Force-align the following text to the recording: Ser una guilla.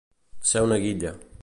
Ser 0.51 0.63
una 0.69 0.81
guilla. 0.87 1.15